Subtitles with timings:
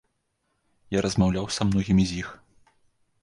[0.97, 2.29] Я размаўляў са многімі з іх.